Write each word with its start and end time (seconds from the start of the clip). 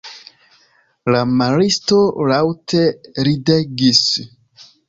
La 1.15 1.19
maristo 1.41 2.01
laŭte 2.31 2.83
ridegis. 3.29 4.05